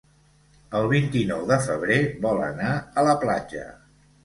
El 0.79 0.89
vint-i-nou 0.93 1.43
de 1.51 1.59
febrer 1.67 1.99
vol 2.25 2.43
anar 2.49 2.73
a 3.03 3.07
la 3.11 3.17
platja. 3.27 3.71